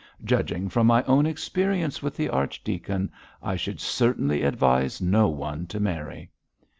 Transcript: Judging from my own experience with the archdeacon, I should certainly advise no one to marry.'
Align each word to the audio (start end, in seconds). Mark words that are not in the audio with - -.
Judging 0.23 0.67
from 0.67 0.87
my 0.87 1.03
own 1.03 1.27
experience 1.27 2.01
with 2.01 2.17
the 2.17 2.27
archdeacon, 2.27 3.11
I 3.43 3.55
should 3.55 3.79
certainly 3.79 4.41
advise 4.41 4.99
no 4.99 5.27
one 5.29 5.67
to 5.67 5.79
marry.' 5.79 6.31